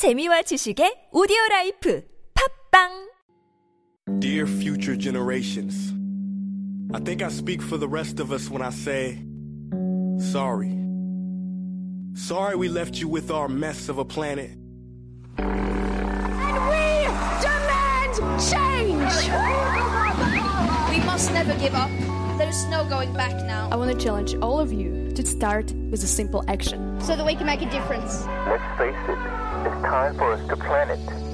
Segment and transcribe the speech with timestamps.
[0.00, 2.02] 재미와 지식의 오디오 라이프
[2.72, 3.10] 팝빵
[4.18, 5.92] Dear future generations,
[6.94, 9.20] I think I speak for the rest of us when I say,
[10.18, 10.72] sorry.
[12.14, 14.56] Sorry we left you with our mess of a planet.
[15.36, 17.04] And we
[17.44, 19.30] demand change!
[20.88, 21.90] We must never give up.
[22.38, 23.68] There's no going back now.
[23.70, 27.00] I want to challenge all of you to start with a simple action.
[27.00, 28.26] So that we can make a difference.
[28.46, 29.18] Let's face it,
[29.66, 31.30] it's time for us to plan it.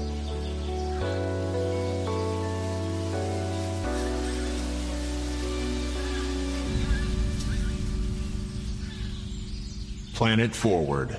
[10.13, 11.15] Planet Forward.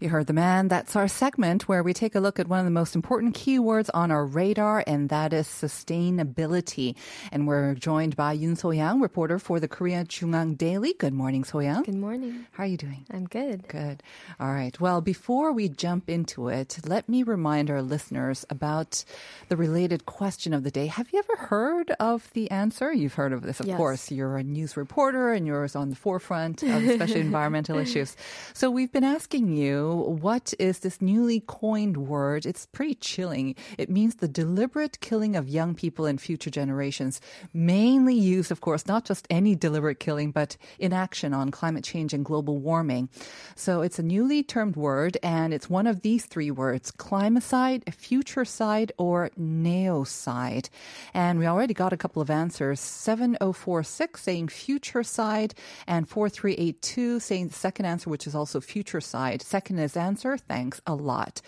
[0.00, 0.68] You heard the man.
[0.68, 3.90] That's our segment where we take a look at one of the most important keywords
[3.92, 6.94] on our radar, and that is sustainability.
[7.32, 10.94] And we're joined by Yun So-yang, reporter for the Korea JoongAng Daily.
[10.96, 11.82] Good morning, So-yang.
[11.82, 12.46] Good morning.
[12.52, 13.06] How are you doing?
[13.10, 13.66] I'm good.
[13.66, 14.04] Good.
[14.38, 14.78] All right.
[14.80, 19.04] Well, before we jump into it, let me remind our listeners about
[19.48, 20.86] the related question of the day.
[20.86, 22.92] Have you ever heard of the answer?
[22.92, 23.76] You've heard of this, of Yes.
[23.76, 24.12] course.
[24.12, 28.16] You're a news reporter and you're on the forefront of especially environmental issues.
[28.54, 32.46] So we've been asking you, what is this newly coined word?
[32.46, 33.54] It's pretty chilling.
[33.76, 37.20] It means the deliberate killing of young people and future generations,
[37.52, 42.24] mainly used, of course, not just any deliberate killing, but inaction on climate change and
[42.24, 43.08] global warming.
[43.54, 48.90] So it's a newly termed word, and it's one of these three words climacide, futurecide,
[48.98, 50.68] or neocide.
[51.14, 55.52] And we already got a couple of answers 7046 saying futurecide,
[55.86, 59.42] and 4382 saying the second answer, which is also futurecide.
[59.42, 60.36] Second is answer.
[60.36, 61.40] Thanks a lot.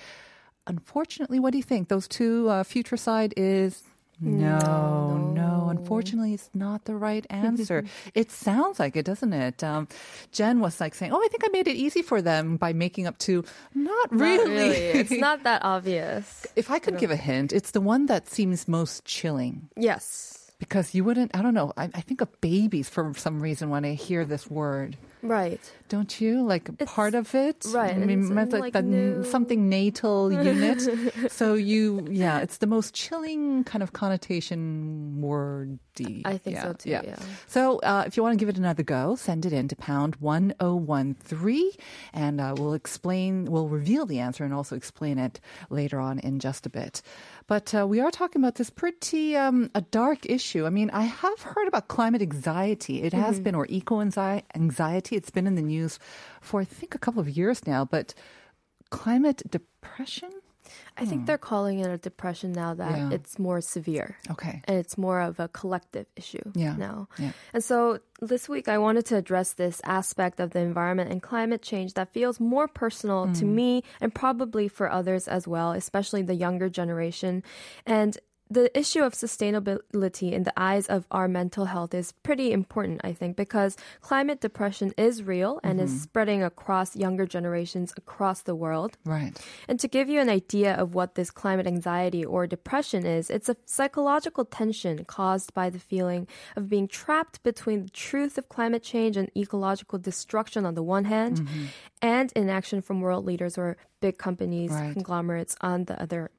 [0.66, 1.88] Unfortunately, what do you think?
[1.88, 3.82] Those two, uh, futurecide is
[4.22, 7.84] no, no, Unfortunately, it's not the right answer.
[8.14, 9.64] it sounds like it, doesn't it?
[9.64, 9.88] Um,
[10.30, 13.06] Jen was like saying, "Oh, I think I made it easy for them by making
[13.06, 14.36] up two." Not really.
[14.36, 14.76] Not really.
[14.76, 16.46] It's not that obvious.
[16.54, 20.52] if I could give a hint, it's the one that seems most chilling Yes.
[20.58, 21.34] because you wouldn't.
[21.34, 21.72] I don't know.
[21.78, 24.98] I, I think of babies for some reason when I hear this word.
[25.22, 25.60] Right.
[25.88, 27.66] Don't you like It's- part of it?
[27.72, 30.80] right, I mean, like, like the new- something natal unit.
[31.32, 36.22] so you, yeah, it's the most chilling kind of connotation wordy.
[36.24, 37.16] I think so too, yeah.
[37.46, 40.16] So uh, if you want to give it another go, send it in to pound
[40.16, 41.74] one zero one three,
[42.14, 46.38] and uh, we'll explain, we'll reveal the answer and also explain it later on in
[46.38, 47.02] just a bit.
[47.50, 50.66] But uh, we are talking about this pretty um, a dark issue.
[50.66, 53.02] I mean, I have heard about climate anxiety.
[53.02, 55.16] It has been, or eco anxiety.
[55.16, 55.98] It's been in the news
[56.40, 57.84] for I think a couple of years now.
[57.84, 58.14] But
[58.90, 60.30] climate depression.
[60.96, 63.10] I think they're calling it a depression now that Yeah.
[63.12, 64.16] it's more severe.
[64.30, 64.62] Okay.
[64.64, 66.76] And it's more of a collective issue Yeah.
[66.76, 67.08] now.
[67.18, 67.32] Yeah.
[67.54, 71.62] And so this week I wanted to address this aspect of the environment and climate
[71.62, 73.54] change that feels more personal to Mm.
[73.54, 77.42] me and probably for others as well, especially the younger generation.
[77.86, 78.18] And
[78.50, 83.12] the issue of sustainability in the eyes of our mental health is pretty important, I
[83.12, 85.84] think, because climate depression is real and Mm-hmm.
[85.96, 88.98] is spreading across younger generations across the world.
[89.04, 89.32] Right.
[89.68, 93.48] And to give you an idea of what this climate anxiety or depression is, it's
[93.48, 98.82] a psychological tension caused by the feeling of being trapped between the truth of climate
[98.82, 101.64] change and ecological destruction on the one hand, Mm-hmm.
[102.02, 104.92] and inaction from world leaders or big companies, Right.
[104.92, 106.30] conglomerates on the other.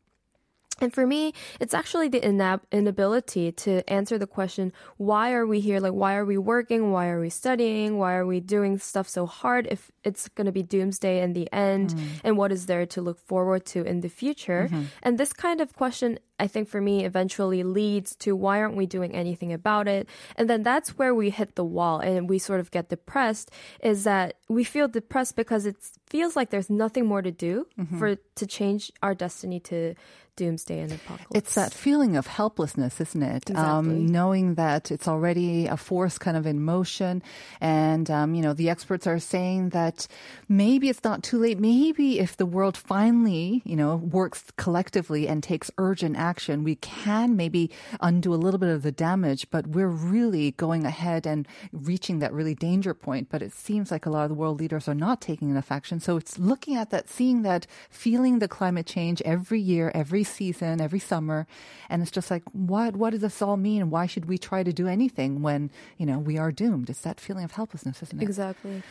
[0.81, 5.59] And for me, it's actually the inab- inability to answer the question, why are we
[5.59, 5.79] here?
[5.79, 6.91] Like, why are we working?
[6.91, 7.99] Why are we studying?
[7.99, 11.51] Why are we doing stuff so hard if it's going to be doomsday in the
[11.53, 11.95] end?
[12.23, 14.69] And what is there to look forward to in the future?
[15.03, 18.85] And this kind of question, I think for me, eventually leads to why aren't we
[18.88, 20.09] doing anything about it?
[20.35, 23.51] And then that's where we hit the wall and we sort of get depressed
[23.81, 25.75] is that we feel depressed because it
[26.07, 27.67] feels like there's nothing more to do
[28.00, 29.94] for to change our destiny to
[30.38, 31.35] doomsday and apocalypse.
[31.35, 33.56] It's that feeling of helplessness, isn't it?
[33.56, 37.22] Um, knowing that it's already a force kind of in motion.
[37.59, 39.91] And, um, you know, the experts are saying that
[40.47, 41.59] maybe it's not too late.
[41.59, 47.35] Maybe if the world finally, you know, works collectively and takes urgent action, we can
[47.35, 49.49] maybe undo a little bit of the damage.
[49.49, 53.29] But we're really going ahead and reaching that really danger point.
[53.29, 55.99] But it seems like a lot of the world leaders are not taking enough action.
[55.99, 60.82] So it's looking at that, seeing that, feeling the climate change every year, every season,
[60.82, 61.47] every summer.
[61.90, 63.90] And it's just like, what, what does this all mean?
[63.90, 66.90] Why should we try to do anything when, you know, we are doomed?
[66.90, 68.23] It's that feeling of helplessness, isn't it?
[68.23, 68.84] Exactly.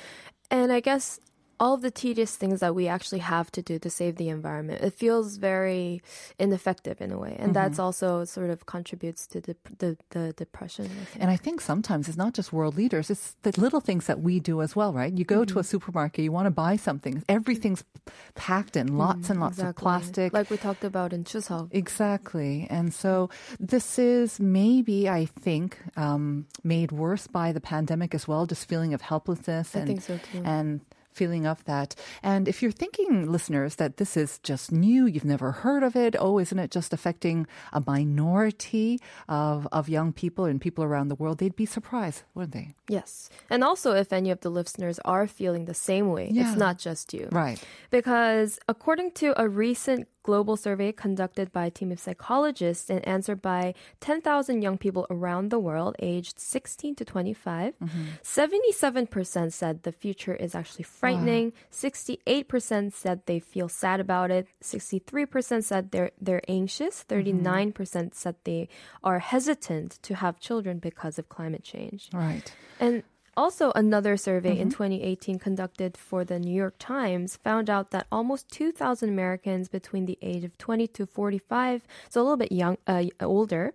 [0.51, 1.21] And I guess
[1.61, 4.81] all of the tedious things that we actually have to do to save the environment.
[4.83, 6.01] It feels very
[6.39, 10.87] ineffective in a way, and that's also sort of contributes to the the, the depression.
[10.89, 11.05] I.
[11.23, 14.41] And I think sometimes it's not just world leaders, it's the little things that we
[14.41, 15.13] do as well, right?
[15.13, 15.55] You go Mm-hmm.
[15.55, 17.83] to a supermarket, you want to buy something, everything's
[18.35, 20.33] packed in lots and lots of plastic.
[20.33, 21.69] like we talked about in Chuseok.
[21.73, 22.67] Exactly.
[22.71, 23.29] And so
[23.59, 28.93] this is maybe, I think, um, made worse by the pandemic as well, just feeling
[28.95, 30.43] of helplessness I and, think so too.
[30.45, 30.81] and
[31.13, 31.95] feeling of that.
[32.23, 36.15] And if you're thinking, listeners, that this is just new, you've never heard of it,
[36.19, 41.15] oh, isn't it just affecting a minority of, of young people and people around the
[41.15, 42.75] world, they'd be surprised, wouldn't they?
[42.89, 46.49] Yes, and also if any of the listeners are feeling the same way, Yeah.
[46.51, 47.29] it's not just you.
[47.33, 47.63] Right.
[47.91, 53.41] Because according to a recent global survey conducted by a team of psychologists and answered
[53.41, 58.05] by 10,000 young people around the world aged 16 to 25, mm-hmm.
[58.23, 65.65] 77% said the future is actually frightening, 68% said they feel sad about it, 63%
[65.65, 67.47] said they're they're anxious, mm-hmm.
[67.47, 68.69] 39% said they
[69.03, 72.11] are hesitant to have children because of climate change.
[72.13, 72.53] Right.
[72.79, 73.03] And
[73.37, 78.51] also, another survey in 2018 conducted for the New York Times found out that almost
[78.51, 83.05] 2,000 Americans between the age of 20 to 45, so a little bit young, uh,
[83.21, 83.73] older,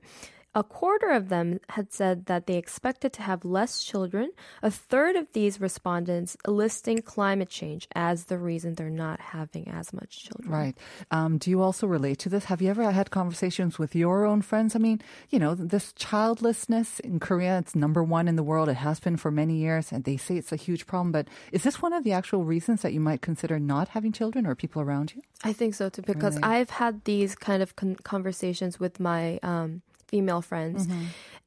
[0.55, 4.31] a quarter of them had said that they expected to have less children.
[4.63, 9.91] A third of these respondents listing climate change as the reason they're not having as
[9.91, 10.49] much children.
[10.49, 10.77] Right.
[11.11, 12.45] Um, do you also relate to this?
[12.45, 14.75] Have you ever had conversations with your own friends?
[14.75, 18.69] I mean, you know, this childlessness in Korea, it's number one in the world.
[18.69, 21.11] It has been for many years, and they say it's a huge problem.
[21.11, 24.47] But is this one of the actual reasons that you might consider not having children
[24.47, 25.21] or people around you?
[25.43, 26.43] I think so too, because Really?
[26.43, 29.81] I've had these kind of con- conversations with my um,
[30.15, 31.03] female friends, Mm-hmm.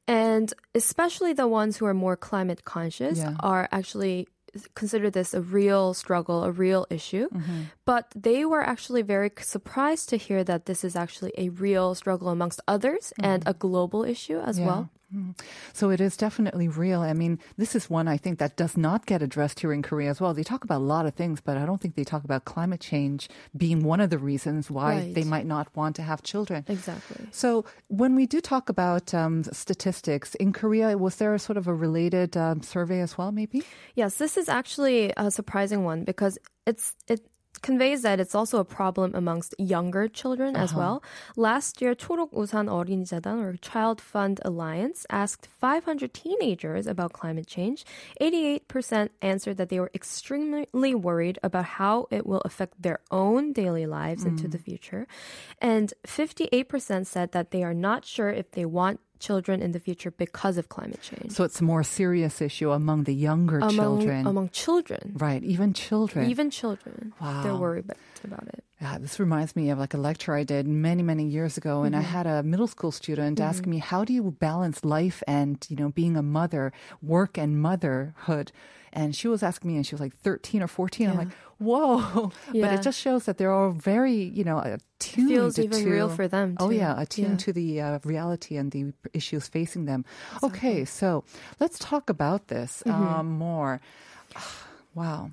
[0.07, 0.47] and
[0.81, 3.35] especially the ones who are more climate conscious Yeah.
[3.53, 4.27] are actually
[4.73, 7.25] consider this a real struggle, a real issue.
[7.29, 7.61] Mm-hmm.
[7.85, 12.29] But they were actually very surprised to hear that this is actually a real struggle
[12.29, 14.65] amongst others and a global issue as Mm-hmm.
[14.65, 14.73] Yeah.
[14.73, 14.83] well.
[15.15, 15.39] Mm.
[15.73, 17.01] So it is definitely real.
[17.01, 20.09] I mean, this is one I think that does not get addressed here in Korea
[20.09, 20.33] as well.
[20.33, 22.79] They talk about a lot of things, but I don't think they talk about climate
[22.79, 23.27] change
[23.57, 25.13] being one of the reasons why Right.
[25.15, 26.63] they might not want to have children.
[26.67, 27.27] Exactly.
[27.31, 31.67] So when we do talk about um, statistics in Korea, was there a sort of
[31.67, 33.63] a related um, survey as well, maybe?
[33.95, 37.21] Yes, this is actually a surprising one because it's it
[37.64, 41.02] conveys that it's also a problem amongst younger children as well.
[41.34, 47.86] Last year, 초록 우산 어린이재단 or Child Fund Alliance asked 500 teenagers about climate change.
[48.20, 53.86] 88% answered that they were extremely worried about how it will affect their own daily
[53.86, 55.06] lives into the future.
[55.58, 60.11] And 58% said that they are not sure if they want children in the future
[60.11, 61.31] because of climate change.
[61.31, 64.25] So it's a more serious issue among the younger among, children.
[64.27, 65.13] among children.
[65.15, 66.29] right, even children.
[66.29, 67.59] Even children, they're Wow.
[67.59, 68.63] worried about, about it.
[68.81, 71.93] Yeah, this reminds me of like a lecture I did many, many years ago, and
[71.95, 72.11] I Mm-hmm.
[72.15, 75.89] had a middle school student ask me, "How do you balance life and you know
[75.89, 76.71] being a mother,
[77.01, 78.53] work and motherhood?"
[78.93, 81.09] And she was asking me, and she was like 13 or 14.
[81.09, 82.31] I'm like, "Whoa!"
[82.61, 86.07] But it just shows that they're all very, you know, attuned feels even to, real
[86.09, 87.45] for them, Oh yeah, attuned Yeah.
[87.45, 90.05] to the uh, reality and the issues facing them.
[90.41, 91.25] Okay, so
[91.59, 93.03] let's talk about this Mm-hmm.
[93.03, 93.81] um, more.
[94.95, 95.31] wow.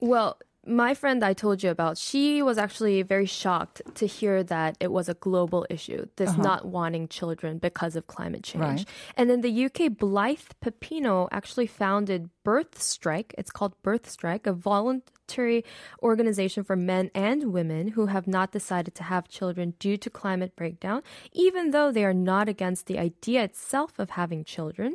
[0.00, 4.76] Well, my friend I told you about, she was actually very shocked to hear that
[4.80, 6.42] it was a global issue, this uh-huh.
[6.42, 8.62] not wanting children because of climate change.
[8.62, 8.84] Right.
[9.16, 13.34] And then the UK, Blythe Pepino actually founded Birth Strike.
[13.36, 15.66] It's called Birth Strike, a voluntary
[16.02, 20.56] organization for men and women who have not decided to have children due to climate
[20.56, 21.02] breakdown,
[21.34, 24.94] even though they are not against the idea itself of having children.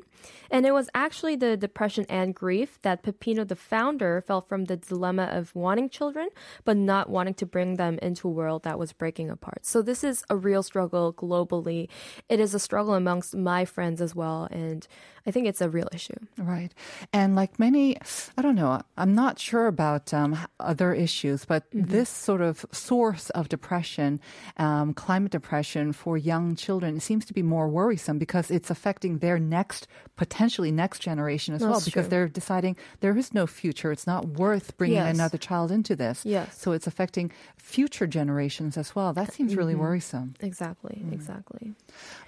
[0.50, 4.78] And it was actually the depression and grief that Pepino, the founder, felt from the
[4.78, 6.30] dilemma of wanting children,
[6.66, 9.64] but not wanting to bring them into a world that was breaking apart.
[9.68, 11.88] So this is a real struggle globally.
[12.30, 14.48] It is a struggle amongst my friends as well.
[14.50, 14.88] And
[15.26, 16.16] I think it's a real issue.
[16.38, 16.74] Right.
[17.14, 17.98] And like many,
[18.38, 23.30] I don't know, I'm not sure about um, other issues, but this sort of source
[23.32, 24.20] of depression,
[24.58, 29.40] um, climate depression for young children, seems to be more worrisome because it's affecting their
[29.40, 29.88] next,
[30.18, 32.10] potentially next generation as well, because true.
[32.10, 33.92] they're deciding there is no future.
[33.92, 35.16] It's not worth bringing Yes.
[35.16, 36.26] another child into this.
[36.26, 36.60] Yes.
[36.60, 39.14] So it's affecting future generations as well.
[39.14, 40.36] That seems really worrisome.
[40.42, 41.74] Exactly, exactly.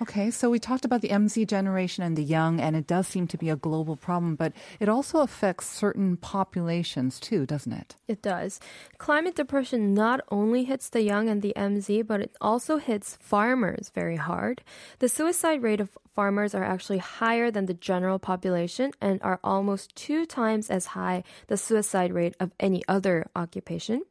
[0.02, 3.26] Okay, so we talked about the MZ generation and the young, and it does seem
[3.26, 7.96] to be a global problem, but it also affects certain populations too, doesn't it?
[8.08, 8.60] It does.
[9.00, 13.90] Climate depression not only hits the young and the MZ, but it also hits farmers
[13.96, 14.62] very hard.
[15.00, 19.96] The suicide rate of farmers are actually higher than the general population and are almost
[19.96, 24.04] two times as high the suicide rate of any other occupation.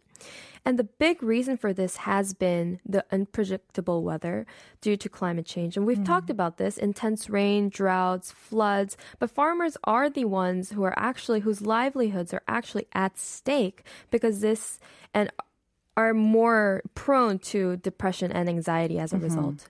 [0.64, 4.47] And the big reason for this has been the unpredictable weather
[4.81, 5.76] due to climate change.
[5.76, 6.04] And we've mm-hmm.
[6.04, 8.97] talked about this intense rain, droughts, floods.
[9.19, 14.40] But farmers are the ones who are actually, whose livelihoods are actually at stake because
[14.40, 14.78] this
[15.12, 15.31] and
[15.97, 19.25] are more prone to depression and anxiety as a mm-hmm.
[19.25, 19.69] result.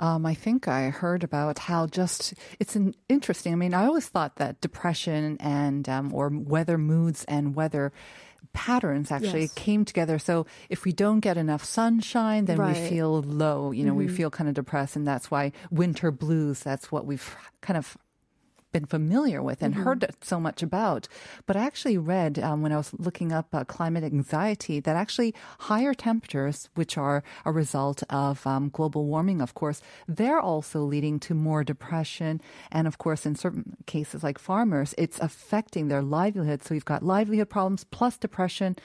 [0.00, 3.52] Um, I think I heard about how just it's an interesting.
[3.52, 7.92] I mean, I always thought that depression and um, or weather moods and weather
[8.52, 9.52] patterns actually Yes.
[9.54, 10.18] came together.
[10.18, 12.76] So if we don't get enough sunshine, then we Right.
[12.76, 12.88] Mm-hmm.
[12.88, 13.70] feel low.
[13.70, 16.60] You know, we feel kind of depressed, and that's why winter blues.
[16.60, 17.96] That's what we've kind of
[18.72, 21.08] been familiar with and heard so much about.
[21.46, 25.34] But I actually read um, when I was looking up uh, climate anxiety that actually
[25.60, 31.18] higher temperatures, which are a result of um, global warming, of course, they're also leading
[31.20, 32.40] to more depression.
[32.70, 36.62] And of course, in certain cases like farmers, it's affecting their livelihood.
[36.62, 38.76] So you've got livelihood problems plus depression.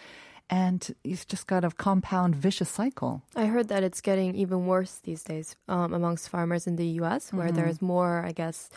[0.47, 3.23] And you've just got a compound vicious cycle.
[3.35, 7.33] I heard that it's getting even worse these days um, amongst farmers in the U.S.,
[7.33, 7.55] where Mm-hmm.
[7.55, 8.69] there's more, I guess,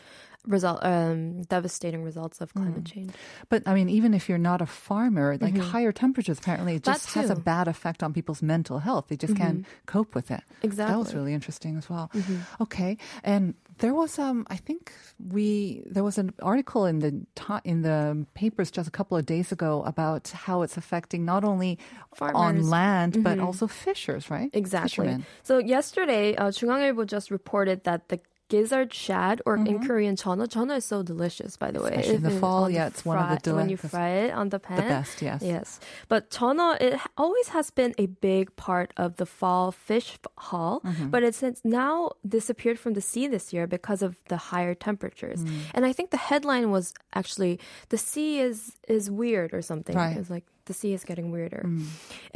[0.46, 2.92] result um, devastating results of climate Mm.
[2.94, 3.12] change.
[3.48, 7.00] But I mean, even if you're not a farmer, like higher temperatures apparently it That
[7.00, 7.42] just has a too.
[7.42, 9.08] bad effect on people's mental health.
[9.08, 10.44] They just can't cope with it.
[10.60, 11.16] That was Exactly.
[11.16, 12.12] really interesting as well.
[12.60, 14.92] Okay, and there was um, I think
[15.32, 19.24] we there was an article in the ti- in the papers just a couple of
[19.26, 21.80] days ago about how it's affecting not only
[22.20, 22.68] on Farmers.
[22.70, 24.52] land but also fishers, right?
[24.52, 25.08] Exactly.
[25.08, 25.26] Fishermen.
[25.42, 30.47] So yesterday, uh, 중앙일보 just reported that the gizzard shad, or in Korean, chana.
[30.49, 31.91] Chana is so delicious, by the way.
[31.91, 32.01] Mm-hmm.
[32.01, 34.49] Especially in the fall, yeah, it's one of the fry- when you fry it on
[34.49, 34.77] the pan.
[34.77, 35.43] The best, yes.
[35.43, 40.81] Yes, but chana it always has been a big part of the fall fish haul,
[40.85, 41.09] Mm-hmm.
[41.11, 45.45] but it's it's now disappeared from the sea this year because of the higher temperatures.
[45.45, 45.59] Mm.
[45.75, 47.59] And I think the headline was actually
[47.91, 49.97] the sea is is weird or something.
[49.97, 50.17] Right.
[50.17, 51.63] It's like the sea is getting weirder.
[51.67, 51.87] Mm.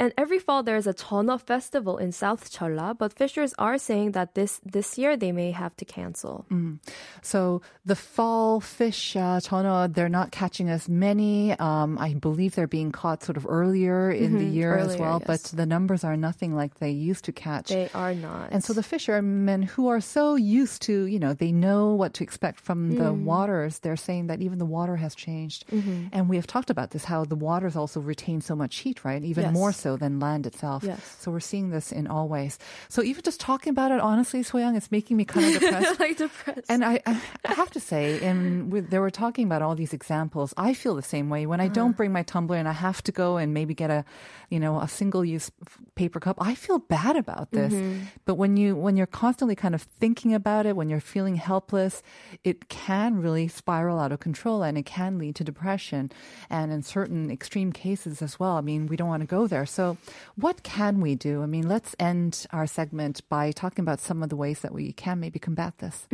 [0.01, 4.33] And every fall there's a Chona festival in South Cholla, but fishers are saying that
[4.35, 6.45] this this year they may have to cancel.
[6.51, 6.79] Mm.
[7.21, 11.53] So the fall fish, uh, tono, they're not catching as many.
[11.59, 15.19] Um, I believe they're being caught sort of earlier in the year as earlier, well,
[15.31, 17.69] but the numbers are nothing like they used to catch.
[17.69, 18.49] They are not.
[18.53, 22.21] and so the fishermen who are so used to, you know, they know what to
[22.27, 23.23] expect from the Mm.
[23.33, 25.61] waters, they're saying that even the water has changed.
[25.69, 26.15] Mm-hmm.
[26.15, 29.23] And we have talked about this, how the waters also retain so much heat, right?
[29.23, 29.53] Even Yes.
[29.53, 30.83] more so than land itself.
[30.83, 30.99] Yes.
[31.19, 32.57] So we're seeing this in all ways.
[32.89, 35.99] So even just talking about it, honestly, Soyoung, it's making me kind of depressed.
[36.03, 36.65] like depressed.
[36.69, 40.53] And I, I have to say, and with, they were talking about all these examples.
[40.57, 41.73] I feel the same way when I Uh-huh.
[41.73, 44.05] don't bring my tumbler and I have to go and maybe get a,
[44.49, 45.51] you know, a single-use
[45.95, 46.37] paper cup.
[46.39, 47.73] I feel bad about this.
[47.73, 48.05] Mm-hmm.
[48.25, 52.03] But when you when you're constantly kind of thinking about it, when you're feeling helpless,
[52.43, 56.11] it can really spiral out of control and it can lead to depression.
[56.49, 58.57] And in certain extreme cases as well.
[58.57, 59.65] I mean, we don't want to go there.
[59.65, 59.97] So,
[60.35, 61.41] what can we do?
[61.41, 64.93] I mean, let's end our segment by talking about some of the ways that we
[64.93, 66.07] can maybe combat this.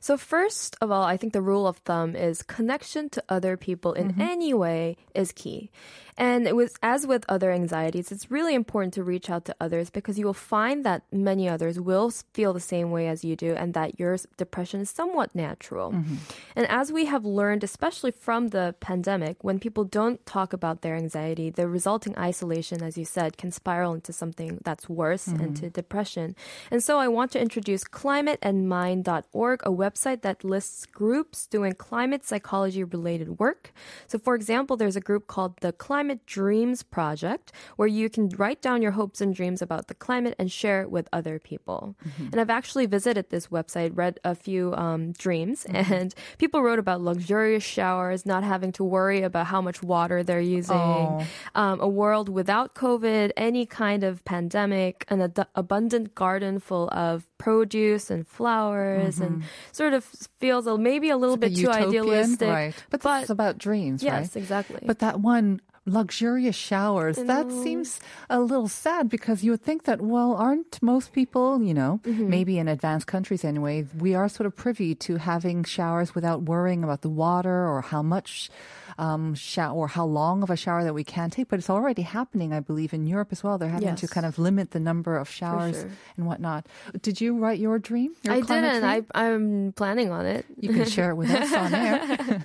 [0.00, 3.92] So first of all, I think the rule of thumb is connection to other people
[3.92, 4.20] in Mm-hmm.
[4.22, 5.70] any way is key.
[6.16, 9.90] And it was as with other anxieties, it's really important to reach out to others
[9.90, 13.54] because you will find that many others will feel the same way as you do
[13.54, 15.92] and that your depression is somewhat natural.
[15.92, 16.16] Mm-hmm.
[16.56, 20.96] And as we have learned, especially from the pandemic, when people don't talk about their
[20.96, 21.17] anxiety,
[21.58, 25.44] the resulting isolation, as you said, can spiral into something that's worse, Mm-hmm.
[25.44, 26.34] into depression.
[26.70, 32.84] And so I want to introduce climateandmind.org, a website that lists groups doing climate psychology
[32.84, 33.72] related work.
[34.06, 38.60] So, for example, there's a group called the Climate Dreams Project, where you can write
[38.62, 41.96] down your hopes and dreams about the climate and share it with other people.
[42.32, 47.00] And I've actually visited this website, read a few um, dreams, and people wrote about
[47.00, 51.07] luxurious showers, not having to worry about how much water they're using, Oh.
[51.54, 57.26] Um, a world without COVID, any kind of pandemic, an ad- abundant garden full of
[57.38, 60.04] produce and flowers, and sort of
[60.40, 62.48] feels a, maybe a little The bit too utopian, idealistic.
[62.48, 62.74] right?
[62.90, 64.36] But, but that's about dreams, yes, right?
[64.42, 64.82] exactly.
[64.86, 67.98] But that one luxurious showers that seems
[68.28, 72.28] a little sad because you would think that well aren't most people you know Mm-hmm.
[72.28, 76.84] maybe in advanced countries anyway we are sort of privy to having showers without worrying
[76.84, 78.50] about the water or how much
[78.98, 81.48] um, shower or how long of a shower that we can take.
[81.48, 83.58] But it's already happening, I believe, in Europe as well.
[83.58, 85.90] They're having to kind of limit the number of showers sure.
[86.16, 86.66] and whatnot.
[87.00, 88.14] Did you write your dream?
[88.24, 88.80] Your I didn't.
[88.80, 89.06] dream?
[89.14, 90.44] I, I'm planning on it.
[90.58, 92.44] You can share it with us on air.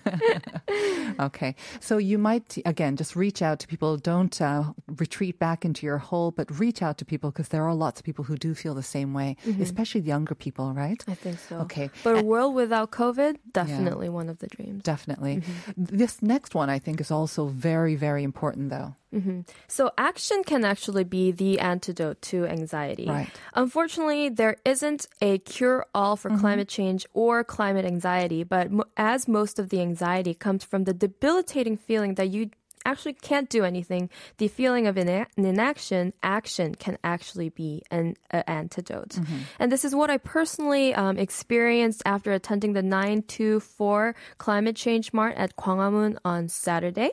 [1.20, 1.56] okay.
[1.80, 3.98] So you might, again, just reach out to people.
[3.98, 7.74] Don't uh, retreat back into your hole, but reach out to people because there are
[7.74, 11.00] lots of people who do feel the same way, especially younger people, right?
[11.00, 11.12] Mm-hmm.
[11.12, 11.58] I think so.
[11.60, 11.90] Okay.
[12.04, 14.84] But a world without COVID, definitely one of the dreams.
[14.84, 15.38] Definitely.
[15.38, 15.98] Mm-hmm.
[15.98, 18.96] This next one, I think, is also very, very important, though.
[19.14, 19.42] Mm-hmm.
[19.68, 23.06] So action can actually be the antidote to anxiety.
[23.08, 23.30] Right.
[23.54, 26.40] Unfortunately, there isn't a cure-all for mm-hmm.
[26.40, 30.94] climate change or climate anxiety, but mo- as most of the anxiety comes from the
[30.94, 32.50] debilitating feeling that you
[32.86, 38.48] actually can't do anything, the feeling of ina- inaction, action can actually be an a
[38.50, 39.18] antidote.
[39.60, 45.36] And this is what I personally um, experienced after attending the 924 Climate Change Mart
[45.38, 47.12] at Gwanghwamun on Saturday.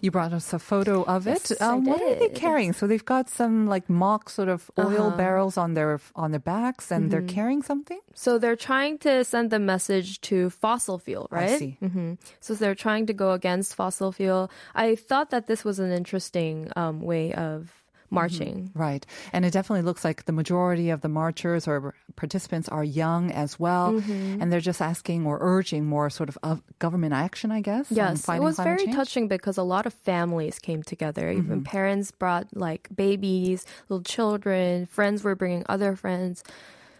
[0.00, 1.50] You brought us a photo of it.
[1.50, 2.72] Yes, I um, what are they carrying?
[2.72, 5.16] So they've got some like mock sort of oil Uh-huh.
[5.16, 7.10] barrels on their on their backs, and Mm-hmm.
[7.10, 8.00] they're carrying something.
[8.14, 11.58] So they're trying to send the message to fossil fuel, I right?
[11.58, 11.72] see.
[11.80, 14.50] hmm So they're trying to go against fossil fuel.
[14.74, 18.70] I thought that this was an interesting um, way of marching.
[18.74, 19.06] Right.
[19.32, 23.58] And it definitely looks like the majority of the marchers or participants are young as
[23.58, 23.92] well.
[23.92, 24.42] Mm-hmm.
[24.42, 27.86] And they're just asking or urging more sort of, of government action, I guess.
[27.90, 28.96] Yes, it was very change.
[28.96, 31.30] touching because a lot of families came together.
[31.30, 36.42] Even parents brought like babies, little children, friends were bringing other friends.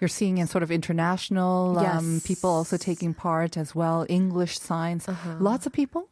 [0.00, 5.06] You're seeing in sort of international um, people also taking part as well, English signs.
[5.40, 6.08] Lots of people.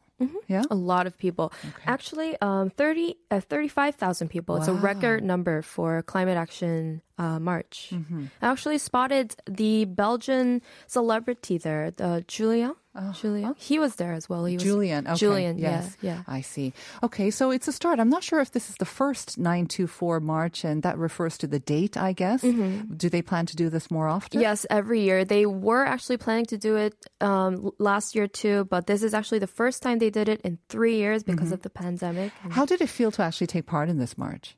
[0.47, 0.63] Yeah.
[0.71, 1.53] A lot of people.
[1.87, 4.57] Actually, um, 30, uh, 35,000 people.
[4.57, 7.93] It's a record number for climate action uh, march.
[8.41, 12.75] I actually spotted the Belgian celebrity there, the Julian.
[13.15, 13.55] Julian.
[13.57, 14.45] He was there as well.
[14.45, 15.07] He was Julian.
[15.07, 15.17] Okay.
[15.17, 15.59] Julian.
[15.59, 15.97] Yes.
[16.01, 16.15] Yeah.
[16.17, 16.23] Yeah.
[16.27, 16.73] I see.
[17.03, 17.31] Okay.
[17.31, 18.01] So it's a start.
[18.01, 21.61] I'm not sure if this is the first 924 March, and that refers to the
[21.61, 22.43] date, I guess.
[22.43, 24.41] Do they plan to do this more often?
[24.41, 25.25] Yes, every year.
[25.25, 29.39] They were actually planning to do it um, last year too, but this is actually
[29.39, 32.33] the first time they did it in three years because of the pandemic.
[32.51, 34.57] How did it feel to actually take part in this march?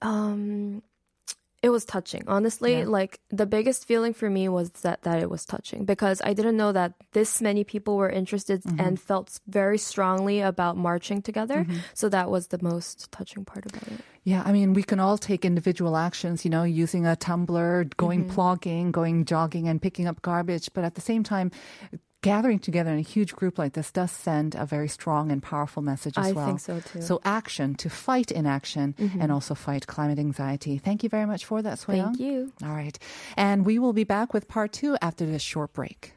[0.00, 0.82] Um,
[1.64, 2.24] it was touching.
[2.28, 2.84] Honestly, Yeah.
[2.84, 6.58] like the biggest feeling for me was that that it was touching because I didn't
[6.60, 8.84] know that this many people were interested mm-hmm.
[8.84, 11.64] and felt very strongly about marching together.
[11.64, 11.80] Mm-hmm.
[11.94, 14.04] So that was the most touching part about it.
[14.24, 18.28] Yeah, I mean, we can all take individual actions, you know, using a tumbler, going
[18.28, 18.36] mm-hmm.
[18.36, 20.68] plogging, going jogging, and picking up garbage.
[20.76, 21.48] But at the same time,
[22.24, 25.82] gathering together in a huge group like this does send a very strong and powerful
[25.82, 26.44] message as I well.
[26.44, 27.02] I think so, too.
[27.02, 29.20] So action to fight inaction mm-hmm.
[29.20, 30.78] and also fight climate anxiety.
[30.78, 32.16] Thank you very much for that, Soyoung.
[32.16, 32.50] Thank you.
[32.64, 32.98] All right.
[33.36, 36.13] And we will be back with part two after this short break.